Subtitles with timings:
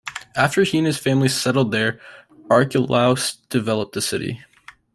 [0.35, 2.01] After he and his family settled there,
[2.49, 4.41] Archelaus developed the city.